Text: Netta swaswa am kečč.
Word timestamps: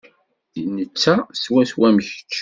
Netta 0.75 1.15
swaswa 1.41 1.85
am 1.89 1.97
kečč. 2.05 2.33